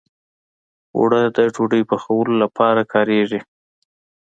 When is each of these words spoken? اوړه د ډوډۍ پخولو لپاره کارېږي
اوړه 0.97 1.21
د 1.37 1.39
ډوډۍ 1.53 1.81
پخولو 1.89 2.33
لپاره 2.43 2.81
کارېږي 2.93 3.39